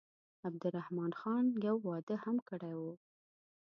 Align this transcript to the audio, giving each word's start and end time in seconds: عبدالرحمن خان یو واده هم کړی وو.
عبدالرحمن 0.47 1.11
خان 1.19 1.45
یو 1.67 1.75
واده 1.87 2.15
هم 2.23 2.35
کړی 2.49 2.73
وو. 2.79 2.93